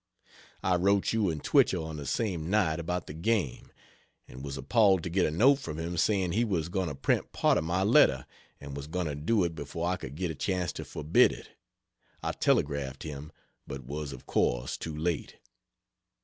I 0.63 0.77
wrote 0.77 1.13
you 1.13 1.29
and 1.29 1.43
Twichell 1.43 1.85
on 1.85 1.97
the 1.97 2.07
same 2.07 2.49
night, 2.49 2.79
about 2.79 3.05
the 3.05 3.13
game, 3.13 3.71
and 4.27 4.43
was 4.43 4.57
appalled 4.57 5.03
to 5.03 5.11
get 5.11 5.27
a 5.27 5.29
note 5.29 5.57
from 5.59 5.77
him 5.77 5.95
saying 5.95 6.31
he 6.31 6.43
was 6.43 6.69
going 6.69 6.87
to 6.89 6.95
print 6.95 7.31
part 7.33 7.55
of 7.59 7.65
my 7.65 7.83
letter, 7.83 8.25
and 8.59 8.75
was 8.75 8.87
going 8.87 9.05
to 9.05 9.13
do 9.13 9.43
it 9.43 9.53
before 9.53 9.87
I 9.89 9.97
could 9.97 10.15
get 10.15 10.31
a 10.31 10.33
chance 10.33 10.71
to 10.73 10.85
forbid 10.85 11.31
it. 11.31 11.49
I 12.23 12.31
telegraphed 12.31 13.03
him, 13.03 13.31
but 13.67 13.83
was 13.85 14.11
of 14.11 14.25
course 14.25 14.75
too 14.75 14.97
late. 14.97 15.37